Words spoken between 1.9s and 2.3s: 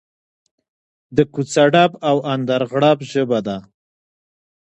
او